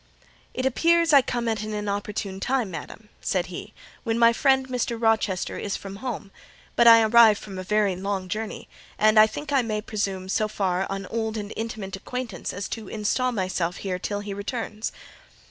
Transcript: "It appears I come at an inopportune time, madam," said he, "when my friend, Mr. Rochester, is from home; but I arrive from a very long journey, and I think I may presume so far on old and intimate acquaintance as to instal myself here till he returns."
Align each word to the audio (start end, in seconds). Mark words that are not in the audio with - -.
"It 0.55 0.65
appears 0.65 1.13
I 1.13 1.21
come 1.21 1.47
at 1.47 1.61
an 1.61 1.75
inopportune 1.75 2.39
time, 2.39 2.71
madam," 2.71 3.09
said 3.21 3.45
he, 3.53 3.71
"when 4.03 4.17
my 4.17 4.33
friend, 4.33 4.67
Mr. 4.67 4.99
Rochester, 4.99 5.59
is 5.59 5.75
from 5.77 5.97
home; 5.97 6.31
but 6.75 6.87
I 6.87 7.03
arrive 7.03 7.37
from 7.37 7.59
a 7.59 7.63
very 7.63 7.95
long 7.95 8.27
journey, 8.27 8.67
and 8.97 9.19
I 9.19 9.27
think 9.27 9.53
I 9.53 9.61
may 9.61 9.79
presume 9.79 10.27
so 10.27 10.47
far 10.47 10.87
on 10.89 11.05
old 11.05 11.37
and 11.37 11.53
intimate 11.55 11.95
acquaintance 11.97 12.51
as 12.51 12.67
to 12.69 12.87
instal 12.89 13.31
myself 13.31 13.77
here 13.77 13.99
till 13.99 14.21
he 14.21 14.33
returns." 14.33 14.91